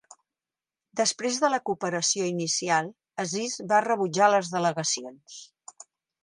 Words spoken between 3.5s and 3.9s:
va